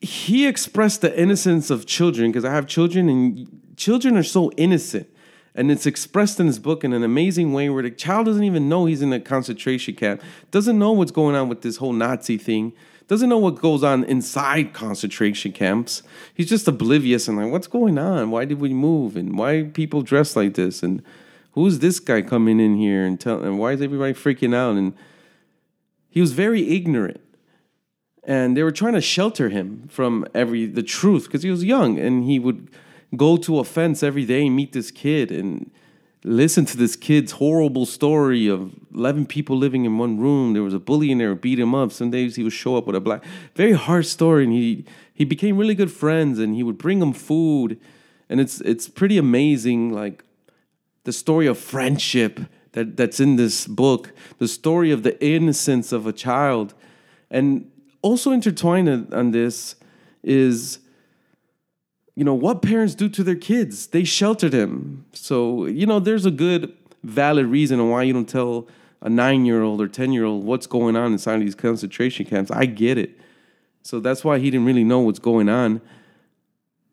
he 0.00 0.46
expressed 0.46 1.00
the 1.00 1.20
innocence 1.20 1.68
of 1.68 1.84
children 1.84 2.30
because 2.30 2.44
I 2.44 2.52
have 2.52 2.68
children 2.68 3.08
and 3.08 3.74
children 3.76 4.16
are 4.16 4.22
so 4.22 4.52
innocent. 4.52 5.08
And 5.60 5.70
it's 5.70 5.84
expressed 5.84 6.40
in 6.40 6.46
this 6.46 6.58
book 6.58 6.84
in 6.84 6.94
an 6.94 7.02
amazing 7.02 7.52
way 7.52 7.68
where 7.68 7.82
the 7.82 7.90
child 7.90 8.24
doesn't 8.24 8.44
even 8.44 8.70
know 8.70 8.86
he's 8.86 9.02
in 9.02 9.12
a 9.12 9.20
concentration 9.20 9.94
camp, 9.94 10.22
doesn't 10.50 10.78
know 10.78 10.92
what's 10.92 11.10
going 11.10 11.36
on 11.36 11.50
with 11.50 11.60
this 11.60 11.76
whole 11.76 11.92
Nazi 11.92 12.38
thing, 12.38 12.72
doesn't 13.08 13.28
know 13.28 13.36
what 13.36 13.56
goes 13.56 13.84
on 13.84 14.04
inside 14.04 14.72
concentration 14.72 15.52
camps. 15.52 16.02
He's 16.32 16.48
just 16.48 16.66
oblivious 16.66 17.28
and 17.28 17.36
like, 17.36 17.52
what's 17.52 17.66
going 17.66 17.98
on? 17.98 18.30
Why 18.30 18.46
did 18.46 18.58
we 18.58 18.72
move? 18.72 19.16
And 19.16 19.36
why 19.36 19.64
people 19.64 20.00
dress 20.00 20.34
like 20.34 20.54
this? 20.54 20.82
And 20.82 21.02
who's 21.52 21.80
this 21.80 22.00
guy 22.00 22.22
coming 22.22 22.58
in 22.58 22.76
here 22.76 23.04
and 23.04 23.20
tell 23.20 23.44
and 23.44 23.58
why 23.58 23.72
is 23.72 23.82
everybody 23.82 24.14
freaking 24.14 24.54
out? 24.54 24.76
And 24.76 24.94
he 26.08 26.22
was 26.22 26.32
very 26.32 26.70
ignorant. 26.74 27.20
And 28.24 28.56
they 28.56 28.62
were 28.62 28.72
trying 28.72 28.94
to 28.94 29.02
shelter 29.02 29.50
him 29.50 29.88
from 29.90 30.26
every 30.34 30.64
the 30.64 30.82
truth 30.82 31.24
because 31.24 31.42
he 31.42 31.50
was 31.50 31.64
young 31.64 31.98
and 31.98 32.24
he 32.24 32.38
would 32.38 32.70
go 33.16 33.36
to 33.36 33.58
a 33.58 33.64
fence 33.64 34.02
every 34.02 34.24
day 34.24 34.46
and 34.46 34.56
meet 34.56 34.72
this 34.72 34.90
kid 34.90 35.30
and 35.30 35.70
listen 36.22 36.64
to 36.66 36.76
this 36.76 36.96
kid's 36.96 37.32
horrible 37.32 37.86
story 37.86 38.46
of 38.46 38.74
11 38.94 39.26
people 39.26 39.56
living 39.56 39.84
in 39.84 39.96
one 39.98 40.18
room. 40.18 40.52
There 40.52 40.62
was 40.62 40.74
a 40.74 40.78
bully 40.78 41.10
in 41.10 41.18
there 41.18 41.34
beat 41.34 41.58
him 41.58 41.74
up. 41.74 41.92
Some 41.92 42.10
days 42.10 42.36
he 42.36 42.42
would 42.42 42.52
show 42.52 42.76
up 42.76 42.86
with 42.86 42.94
a 42.94 43.00
black, 43.00 43.24
very 43.54 43.72
hard 43.72 44.06
story. 44.06 44.44
And 44.44 44.52
he, 44.52 44.84
he 45.14 45.24
became 45.24 45.56
really 45.56 45.74
good 45.74 45.90
friends 45.90 46.38
and 46.38 46.54
he 46.54 46.62
would 46.62 46.78
bring 46.78 47.00
him 47.00 47.12
food. 47.12 47.80
And 48.28 48.40
it's, 48.40 48.60
it's 48.60 48.88
pretty 48.88 49.18
amazing, 49.18 49.92
like 49.92 50.24
the 51.04 51.12
story 51.12 51.46
of 51.46 51.58
friendship 51.58 52.40
that, 52.72 52.96
that's 52.96 53.18
in 53.18 53.36
this 53.36 53.66
book, 53.66 54.12
the 54.38 54.46
story 54.46 54.90
of 54.92 55.02
the 55.02 55.22
innocence 55.24 55.90
of 55.90 56.06
a 56.06 56.12
child. 56.12 56.74
And 57.30 57.70
also 58.02 58.30
intertwined 58.30 59.12
on 59.12 59.30
this 59.30 59.76
is 60.22 60.80
you 62.20 62.24
know, 62.24 62.34
what 62.34 62.60
parents 62.60 62.94
do 62.94 63.08
to 63.08 63.24
their 63.24 63.34
kids. 63.34 63.86
They 63.86 64.04
shelter 64.04 64.50
them. 64.50 65.06
So, 65.14 65.64
you 65.64 65.86
know, 65.86 66.00
there's 66.00 66.26
a 66.26 66.30
good, 66.30 66.76
valid 67.02 67.46
reason 67.46 67.88
why 67.88 68.02
you 68.02 68.12
don't 68.12 68.28
tell 68.28 68.68
a 69.00 69.08
nine 69.08 69.46
year 69.46 69.62
old 69.62 69.80
or 69.80 69.88
10 69.88 70.12
year 70.12 70.26
old 70.26 70.44
what's 70.44 70.66
going 70.66 70.96
on 70.96 71.12
inside 71.12 71.40
these 71.40 71.54
concentration 71.54 72.26
camps. 72.26 72.50
I 72.50 72.66
get 72.66 72.98
it. 72.98 73.18
So 73.80 74.00
that's 74.00 74.22
why 74.22 74.38
he 74.38 74.50
didn't 74.50 74.66
really 74.66 74.84
know 74.84 75.00
what's 75.00 75.18
going 75.18 75.48
on. 75.48 75.80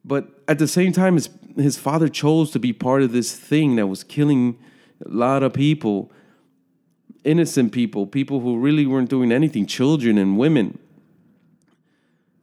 But 0.05 0.29
at 0.47 0.59
the 0.59 0.67
same 0.67 0.93
time, 0.93 1.15
his, 1.15 1.29
his 1.57 1.77
father 1.77 2.07
chose 2.07 2.51
to 2.51 2.59
be 2.59 2.71
part 2.71 3.01
of 3.01 3.11
this 3.11 3.35
thing 3.35 3.75
that 3.75 3.87
was 3.87 4.05
killing 4.05 4.57
a 5.05 5.09
lot 5.09 5.43
of 5.43 5.51
people, 5.51 6.09
innocent 7.25 7.73
people, 7.73 8.07
people 8.07 8.39
who 8.39 8.57
really 8.57 8.85
weren't 8.85 9.09
doing 9.09 9.33
anything, 9.33 9.65
children 9.65 10.17
and 10.17 10.37
women. 10.37 10.79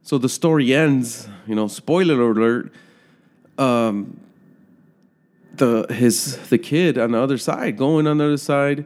So 0.04 0.18
the 0.18 0.28
story 0.28 0.74
ends, 0.74 1.28
you 1.46 1.54
know, 1.54 1.66
spoiler 1.66 2.20
alert. 2.30 2.70
Um, 3.56 4.20
the 5.54 5.86
his 5.88 6.36
the 6.50 6.58
kid 6.58 6.98
on 6.98 7.12
the 7.12 7.18
other 7.18 7.38
side, 7.38 7.78
going 7.78 8.06
on 8.06 8.18
the 8.18 8.24
other 8.24 8.36
side 8.36 8.84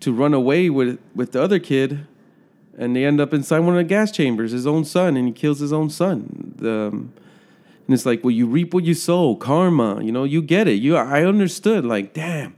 to 0.00 0.12
run 0.12 0.34
away 0.34 0.68
with 0.68 0.98
with 1.14 1.32
the 1.32 1.42
other 1.42 1.58
kid, 1.58 2.06
and 2.76 2.94
they 2.94 3.06
end 3.06 3.22
up 3.22 3.32
inside 3.32 3.60
one 3.60 3.70
of 3.70 3.78
the 3.78 3.84
gas 3.84 4.12
chambers, 4.12 4.52
his 4.52 4.66
own 4.66 4.84
son, 4.84 5.16
and 5.16 5.28
he 5.28 5.32
kills 5.32 5.60
his 5.60 5.72
own 5.72 5.88
son. 5.88 6.54
The, 6.56 6.88
um, 6.88 7.14
and 7.86 7.94
it's 7.94 8.04
like, 8.04 8.22
well, 8.22 8.32
you 8.32 8.46
reap 8.46 8.74
what 8.74 8.84
you 8.84 8.94
sow, 8.94 9.34
karma. 9.34 10.04
You 10.04 10.12
know, 10.12 10.24
you 10.24 10.42
get 10.42 10.68
it. 10.68 10.74
You, 10.74 10.94
I 10.96 11.24
understood. 11.24 11.86
Like, 11.86 12.12
damn. 12.12 12.54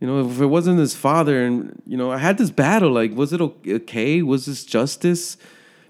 You 0.00 0.06
know, 0.06 0.28
if 0.28 0.38
it 0.38 0.46
wasn't 0.46 0.78
his 0.78 0.94
father, 0.94 1.42
and 1.42 1.82
you 1.86 1.96
know, 1.96 2.12
I 2.12 2.18
had 2.18 2.36
this 2.36 2.50
battle. 2.50 2.90
Like, 2.90 3.14
was 3.14 3.32
it 3.32 3.40
okay? 3.40 4.20
Was 4.20 4.44
this 4.44 4.66
justice? 4.66 5.38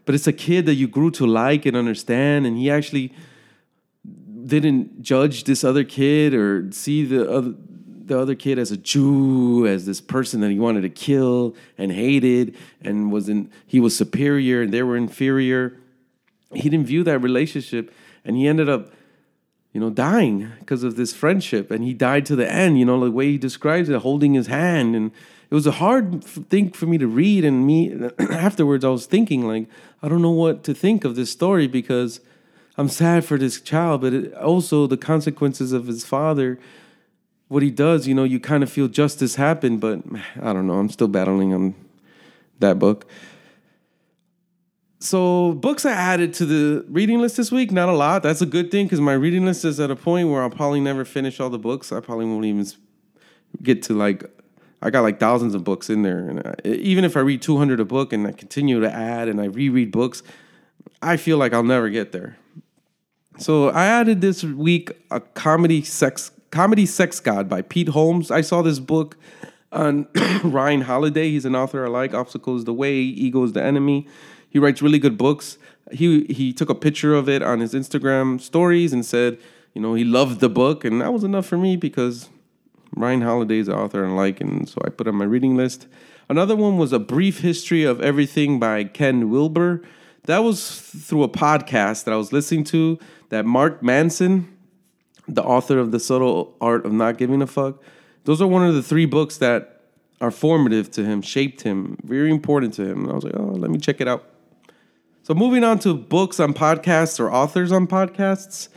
But 0.09 0.15
it's 0.15 0.27
a 0.27 0.33
kid 0.33 0.65
that 0.65 0.77
you 0.77 0.89
grew 0.89 1.11
to 1.11 1.27
like 1.27 1.67
and 1.67 1.77
understand 1.77 2.47
and 2.47 2.57
he 2.57 2.71
actually 2.71 3.13
didn't 4.47 5.03
judge 5.03 5.45
this 5.45 5.63
other 5.63 5.85
kid 5.85 6.33
or 6.33 6.73
see 6.73 7.05
the 7.05 7.31
other 7.31 7.55
the 8.07 8.19
other 8.19 8.35
kid 8.35 8.59
as 8.59 8.73
a 8.73 8.79
Jew, 8.79 9.67
as 9.67 9.85
this 9.85 10.01
person 10.01 10.41
that 10.41 10.51
he 10.51 10.59
wanted 10.59 10.81
to 10.81 10.89
kill 10.89 11.55
and 11.77 11.93
hated, 11.93 12.57
and 12.81 13.13
was 13.13 13.29
in 13.29 13.51
he 13.67 13.81
was 13.81 13.95
superior 13.95 14.63
and 14.63 14.73
they 14.73 14.83
were 14.83 14.97
inferior. 14.97 15.79
He 16.55 16.71
didn't 16.71 16.87
view 16.87 17.05
that 17.05 17.19
relationship, 17.19 17.93
and 18.25 18.35
he 18.35 18.49
ended 18.49 18.71
up, 18.71 18.91
you 19.73 19.81
know, 19.81 19.91
dying 19.91 20.51
because 20.61 20.83
of 20.83 20.97
this 20.97 21.13
friendship. 21.13 21.71
And 21.71 21.85
he 21.85 21.93
died 21.93 22.27
to 22.27 22.37
the 22.37 22.51
end. 22.51 22.79
You 22.79 22.85
know, 22.85 23.03
the 23.05 23.11
way 23.11 23.33
he 23.33 23.39
describes 23.39 23.89
it, 23.89 24.01
holding 24.01 24.35
his 24.35 24.47
hand, 24.47 24.97
and 24.97 25.11
it 25.51 25.55
was 25.55 25.67
a 25.67 25.73
hard 25.73 26.23
thing 26.23 26.71
for 26.71 26.87
me 26.87 26.99
to 26.99 27.07
read. 27.07 27.45
And 27.45 27.67
me 27.67 27.95
afterwards, 28.19 28.85
I 28.85 28.89
was 28.89 29.07
thinking 29.07 29.47
like, 29.47 29.69
I 30.03 30.09
don't 30.09 30.23
know 30.23 30.31
what 30.31 30.65
to 30.65 30.75
think 30.75 31.05
of 31.05 31.17
this 31.17 31.31
story 31.31 31.67
because 31.67 32.21
I'm 32.77 32.89
sad 32.89 33.25
for 33.25 33.39
this 33.39 33.61
child, 33.61 34.03
but 34.03 34.13
it, 34.13 34.35
also 34.35 34.87
the 34.87 34.97
consequences 34.97 35.73
of 35.73 35.87
his 35.87 36.05
father. 36.05 36.59
What 37.49 37.63
he 37.63 37.71
does, 37.71 38.07
you 38.07 38.15
know, 38.15 38.25
you 38.25 38.39
kind 38.39 38.63
of 38.63 38.71
feel 38.71 38.89
justice 38.89 39.37
happened, 39.37 39.81
but 39.81 40.03
I 40.41 40.53
don't 40.53 40.67
know. 40.67 40.75
I'm 40.75 40.91
still 40.91 41.09
battling 41.09 41.53
on 41.55 41.75
that 42.61 42.79
book. 42.79 43.07
So, 45.01 45.53
books 45.53 45.87
I 45.87 45.93
added 45.93 46.35
to 46.35 46.47
the 46.47 46.85
reading 46.89 47.21
list 47.21 47.37
this 47.37 47.53
week, 47.53 47.71
not 47.71 47.89
a 47.89 47.93
lot. 47.95 48.25
That's 48.25 48.43
a 48.43 48.47
good 48.47 48.73
thing 48.73 48.87
because 48.87 49.01
my 49.01 49.13
reading 49.13 49.45
list 49.45 49.65
is 49.65 49.79
at 49.79 49.93
a 49.93 49.97
point 49.97 50.29
where 50.29 50.43
I'll 50.43 50.51
probably 50.51 50.81
never 50.81 51.05
finish 51.05 51.39
all 51.39 51.51
the 51.51 51.59
books. 51.59 51.93
I 51.93 52.01
probably 52.01 52.27
won't 52.27 52.45
even 52.45 52.67
get 53.63 53.83
to 53.85 53.95
like 53.95 54.25
I 54.81 54.91
got 54.91 55.03
like 55.03 55.19
thousands 55.21 55.55
of 55.55 55.65
books 55.65 55.91
in 55.91 56.03
there, 56.03 56.19
and 56.19 56.41
I, 56.41 56.51
uh, 56.51 56.55
even 56.65 57.05
if 57.05 57.17
I 57.17 57.21
read 57.21 57.43
200 57.43 57.81
a 57.81 57.85
book 57.85 58.13
and 58.13 58.27
I 58.27 58.33
continue 58.33 58.81
to 58.81 58.93
add 58.93 59.29
and 59.29 59.41
I 59.41 59.47
reread 59.47 59.93
books, 59.93 60.23
I 61.03 61.17
feel 61.17 61.37
like 61.37 61.53
I'll 61.53 61.63
never 61.63 61.89
get 61.91 62.13
there. 62.13 62.37
So 63.39 63.69
I 63.69 63.87
added 63.87 64.21
this 64.21 64.43
week 64.43 64.91
a 65.11 65.21
comedy 65.21 65.83
sex 65.83 66.33
comedy 66.51 66.87
sex 66.87 67.21
god 67.21 67.49
by 67.49 67.63
Pete 67.63 67.89
Holmes. 67.89 68.31
I 68.31 68.41
saw 68.41 68.63
this 68.63 68.79
book 68.81 69.17
on 69.71 70.09
Ryan 70.45 70.83
Holiday. 70.83 71.31
He's 71.31 71.45
an 71.45 71.55
author 71.55 71.85
I 71.85 71.89
like. 71.89 72.15
Obstacles 72.15 72.65
the 72.65 72.75
way, 72.75 72.97
ego 72.97 73.45
is 73.45 73.53
the 73.53 73.63
enemy. 73.63 74.09
He 74.51 74.59
writes 74.59 74.83
really 74.83 74.99
good 74.99 75.19
books. 75.19 75.59
He 75.91 76.25
he 76.25 76.53
took 76.53 76.71
a 76.71 76.75
picture 76.75 77.15
of 77.15 77.29
it 77.29 77.43
on 77.43 77.61
his 77.61 77.75
Instagram 77.75 78.41
stories 78.41 78.93
and 78.93 79.05
said, 79.05 79.39
you 79.75 79.81
know, 79.81 79.95
he 79.95 80.05
loved 80.05 80.41
the 80.41 80.49
book, 80.49 80.85
and 80.85 81.01
that 81.01 81.13
was 81.13 81.25
enough 81.25 81.47
for 81.47 81.57
me 81.57 81.77
because 81.77 82.29
Ryan 82.95 83.23
Holiday 83.23 83.59
is 83.59 83.67
the 83.67 83.77
author 83.77 84.05
I 84.05 84.11
like, 84.11 84.41
and 84.41 84.69
so 84.69 84.81
I 84.85 84.91
put 84.91 85.09
on 85.09 85.15
my 85.15 85.25
reading 85.25 85.57
list. 85.57 85.87
Another 86.29 86.57
one 86.57 86.79
was 86.79 86.93
A 86.93 86.99
Brief 86.99 87.41
History 87.41 87.85
of 87.85 88.01
Everything 88.01 88.59
by 88.59 88.85
Ken 88.85 89.31
Wilber. 89.31 89.83
That 90.25 90.39
was 90.39 90.81
through 90.81 91.23
a 91.23 91.29
podcast 91.29 92.05
that 92.05 92.13
I 92.13 92.17
was 92.17 92.33
listening 92.33 92.65
to 92.65 92.99
that 93.31 93.47
Mark 93.47 93.83
Manson, 93.83 94.55
the 95.27 95.43
author 95.43 95.79
of 95.79 95.91
The 95.91 96.01
Subtle 96.01 96.57
Art 96.61 96.85
of 96.85 96.93
Not 96.93 97.17
Giving 97.17 97.41
a 97.41 97.47
Fuck, 97.47 97.83
those 98.25 98.43
are 98.43 98.47
one 98.47 98.67
of 98.67 98.75
the 98.75 98.83
three 98.83 99.07
books 99.07 99.39
that 99.39 99.81
are 100.21 100.31
formative 100.31 100.91
to 100.91 101.05
him, 101.05 101.23
shaped 101.23 101.63
him, 101.63 101.97
very 102.03 102.31
important 102.31 102.75
to 102.75 102.85
him. 102.85 103.05
And 103.05 103.11
I 103.11 103.15
was 103.15 103.25
like, 103.25 103.37
oh, 103.37 103.55
let 103.55 103.71
me 103.71 103.79
check 103.79 104.01
it 104.01 104.09
out. 104.09 104.25
So 105.29 105.35
moving 105.35 105.63
on 105.63 105.79
to 105.81 105.93
books 105.93 106.41
on 106.41 106.55
podcasts 106.55 107.21
or 107.21 107.31
authors 107.31 107.71
on 107.71 107.87
podcasts. 107.87 108.71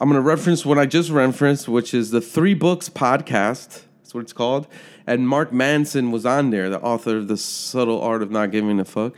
I'm 0.00 0.08
going 0.08 0.20
to 0.20 0.28
reference 0.28 0.66
what 0.66 0.80
I 0.80 0.86
just 0.86 1.10
referenced, 1.10 1.68
which 1.68 1.94
is 1.94 2.10
the 2.10 2.20
Three 2.20 2.54
Books 2.54 2.88
podcast. 2.88 3.84
That's 4.00 4.12
what 4.12 4.22
it's 4.22 4.32
called. 4.32 4.66
And 5.06 5.28
Mark 5.28 5.52
Manson 5.52 6.10
was 6.10 6.26
on 6.26 6.50
there, 6.50 6.68
the 6.68 6.80
author 6.80 7.18
of 7.18 7.28
The 7.28 7.36
Subtle 7.36 8.02
Art 8.02 8.20
of 8.20 8.32
Not 8.32 8.50
Giving 8.50 8.80
a 8.80 8.84
Fuck. 8.84 9.14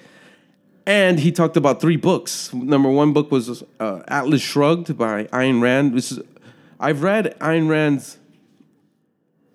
And 0.85 1.21
he 1.21 1.33
talked 1.33 1.57
about 1.57 1.81
three 1.81 1.97
books. 1.97 2.53
Number 2.53 2.91
one 2.91 3.15
book 3.15 3.31
was 3.31 3.65
uh, 3.81 4.03
Atlas 4.07 4.43
Shrugged 4.43 4.99
by 4.99 5.25
Ayn 5.33 5.63
Rand. 5.63 5.95
This 5.95 6.13
is 6.13 6.21
I've 6.79 7.03
read 7.03 7.35
Ayn 7.41 7.71
Rand's 7.71 8.19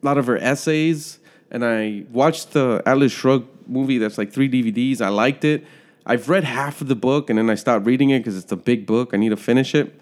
a 0.02 0.06
lot 0.08 0.18
of 0.18 0.26
her 0.26 0.38
essays, 0.40 1.20
and 1.52 1.64
I 1.64 2.06
watched 2.12 2.54
the 2.54 2.82
Atlas 2.88 3.12
Shrugged 3.12 3.70
movie. 3.70 4.00
That's 4.00 4.18
like 4.18 4.34
three 4.34 4.50
DVDs. 4.50 5.00
I 5.00 5.10
liked 5.10 5.46
it. 5.46 5.64
I've 6.06 6.30
read 6.30 6.44
half 6.44 6.82
of 6.82 6.88
the 6.88 6.96
book, 6.96 7.30
and 7.30 7.38
then 7.38 7.50
I 7.50 7.56
stopped 7.56 7.86
reading 7.86 8.10
it 8.10 8.20
because 8.20 8.38
it's 8.38 8.52
a 8.52 8.58
big 8.58 8.86
book. 8.86 9.14
I 9.14 9.18
need 9.18 9.30
to 9.30 9.38
finish 9.38 9.76
it, 9.76 10.00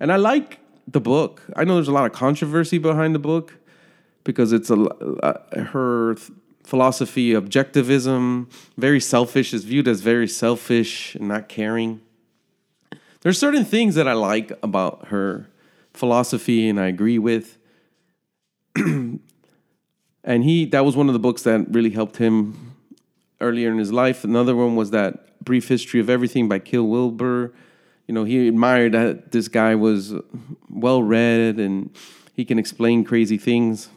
and 0.00 0.12
I 0.12 0.16
like 0.16 0.58
the 0.88 1.00
book. 1.00 1.42
I 1.54 1.64
know 1.64 1.74
there's 1.74 1.88
a 1.88 1.92
lot 1.92 2.06
of 2.06 2.12
controversy 2.12 2.78
behind 2.78 3.14
the 3.14 3.18
book 3.18 3.54
because 4.24 4.52
it's 4.52 4.70
a 4.70 4.74
uh, 4.74 5.64
her 5.64 6.14
th- 6.14 6.30
philosophy, 6.64 7.32
objectivism, 7.32 8.50
very 8.76 9.00
selfish, 9.00 9.52
is 9.52 9.64
viewed 9.64 9.88
as 9.88 10.00
very 10.00 10.28
selfish 10.28 11.14
and 11.14 11.28
not 11.28 11.48
caring. 11.48 12.00
There's 13.20 13.38
certain 13.38 13.64
things 13.64 13.94
that 13.94 14.08
I 14.08 14.14
like 14.14 14.52
about 14.62 15.08
her 15.08 15.48
philosophy 15.92 16.68
and 16.68 16.80
I 16.80 16.86
agree 16.86 17.18
with. 17.18 17.58
and 18.76 19.20
he 20.24 20.64
that 20.66 20.84
was 20.84 20.96
one 20.96 21.08
of 21.08 21.12
the 21.12 21.18
books 21.18 21.42
that 21.42 21.66
really 21.68 21.90
helped 21.90 22.16
him 22.16 22.74
earlier 23.40 23.70
in 23.70 23.78
his 23.78 23.92
life. 23.92 24.24
Another 24.24 24.56
one 24.56 24.76
was 24.76 24.90
that 24.90 25.26
Brief 25.44 25.68
History 25.68 26.00
of 26.00 26.08
Everything 26.08 26.48
by 26.48 26.58
Kill 26.58 26.86
Wilber. 26.86 27.52
You 28.06 28.14
know, 28.14 28.24
he 28.24 28.48
admired 28.48 28.92
that 28.92 29.32
this 29.32 29.48
guy 29.48 29.74
was 29.74 30.14
well 30.68 31.02
read 31.02 31.58
and 31.58 31.90
he 32.34 32.44
can 32.44 32.58
explain 32.58 33.04
crazy 33.04 33.38
things. 33.38 33.88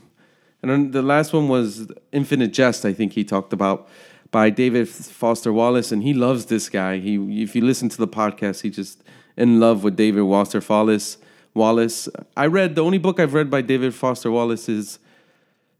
And 0.61 0.71
then 0.71 0.91
the 0.91 1.01
last 1.01 1.33
one 1.33 1.47
was 1.47 1.91
Infinite 2.11 2.53
Jest, 2.53 2.85
I 2.85 2.93
think 2.93 3.13
he 3.13 3.23
talked 3.23 3.53
about 3.53 3.87
by 4.31 4.49
David 4.49 4.89
Foster 4.89 5.53
Wallace, 5.53 5.91
and 5.91 6.03
he 6.03 6.13
loves 6.13 6.47
this 6.47 6.67
guy. 6.67 6.97
He, 6.97 7.43
if 7.43 7.55
you 7.55 7.63
listen 7.63 7.87
to 7.89 7.97
the 7.97 8.07
podcast, 8.07 8.61
he 8.61 8.69
just 8.69 9.03
in 9.37 9.59
love 9.59 9.83
with 9.83 9.95
David 9.95 10.23
Foster 10.23 10.61
Wallace. 10.67 11.17
Wallace. 11.53 12.09
I 12.35 12.47
read 12.47 12.75
the 12.75 12.83
only 12.83 12.97
book 12.97 13.19
I've 13.19 13.33
read 13.33 13.49
by 13.49 13.61
David 13.61 13.93
Foster 13.93 14.29
Wallace 14.29 14.67
is 14.67 14.99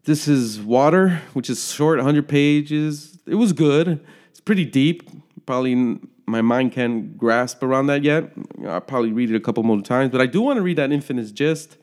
This 0.04 0.26
Is 0.26 0.58
Water, 0.58 1.20
which 1.34 1.50
is 1.50 1.70
short, 1.70 1.98
100 1.98 2.26
pages. 2.26 3.18
It 3.26 3.34
was 3.34 3.52
good. 3.52 4.00
It's 4.30 4.40
pretty 4.40 4.64
deep. 4.64 5.02
Probably 5.46 5.98
my 6.26 6.42
mind 6.42 6.72
can't 6.72 7.16
grasp 7.16 7.62
around 7.62 7.86
that 7.86 8.02
yet. 8.02 8.32
I'll 8.66 8.80
probably 8.80 9.12
read 9.12 9.30
it 9.30 9.36
a 9.36 9.40
couple 9.40 9.62
more 9.62 9.80
times, 9.80 10.10
but 10.10 10.20
I 10.20 10.26
do 10.26 10.42
want 10.42 10.56
to 10.56 10.62
read 10.62 10.76
that 10.76 10.92
Infinite 10.92 11.32
Jest 11.32 11.78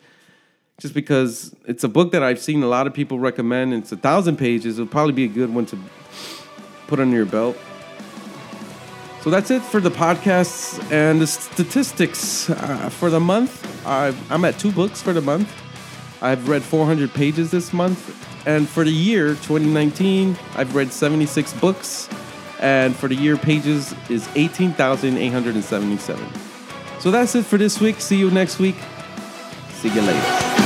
just 0.79 0.93
because 0.93 1.55
it's 1.65 1.83
a 1.83 1.87
book 1.87 2.11
that 2.11 2.23
I've 2.23 2.39
seen 2.39 2.61
a 2.63 2.67
lot 2.67 2.87
of 2.87 2.93
people 2.93 3.19
recommend. 3.19 3.73
It's 3.73 3.91
a 3.91 3.97
thousand 3.97 4.37
pages. 4.37 4.79
It'll 4.79 4.91
probably 4.91 5.13
be 5.13 5.25
a 5.25 5.29
good 5.29 5.53
one 5.53 5.65
to 5.67 5.77
put 6.87 6.99
under 6.99 7.15
your 7.15 7.25
belt. 7.25 7.57
So 9.21 9.29
that's 9.29 9.49
it 9.51 9.61
for 9.61 9.79
the 9.79 9.91
podcasts 9.91 10.83
and 10.91 11.21
the 11.21 11.27
statistics 11.27 12.49
uh, 12.49 12.89
for 12.89 13.09
the 13.09 13.21
month. 13.21 13.87
i 13.87 14.13
am 14.29 14.43
at 14.43 14.59
two 14.59 14.71
books 14.71 15.01
for 15.01 15.13
the 15.13 15.21
month. 15.21 15.49
I've 16.21 16.49
read 16.49 16.61
400 16.61 17.13
pages 17.13 17.49
this 17.49 17.71
month. 17.71 18.19
And 18.45 18.67
for 18.67 18.83
the 18.83 18.91
year 18.91 19.29
2019, 19.29 20.37
I've 20.55 20.75
read 20.75 20.91
76 20.91 21.53
books. 21.53 22.09
And 22.63 22.95
for 22.95 23.09
the 23.09 23.15
year, 23.15 23.35
pages 23.35 23.93
is 24.09 24.27
18,877. 24.35 26.27
So 27.01 27.11
that's 27.11 27.35
it 27.35 27.45
for 27.45 27.57
this 27.57 27.81
week. 27.81 27.99
See 27.99 28.17
you 28.17 28.31
next 28.31 28.57
week. 28.57 28.77
See 29.73 29.89
you 29.89 30.01
later. 30.01 30.62